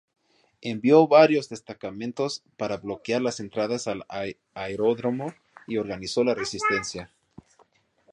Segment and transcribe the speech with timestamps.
[0.63, 4.07] Envió varios destacamentos para bloquear las entradas al
[4.55, 5.31] aeródromo
[5.67, 7.11] y organizó la resistencia.